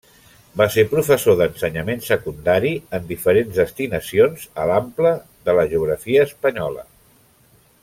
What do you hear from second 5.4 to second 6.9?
de la geografia espanyola.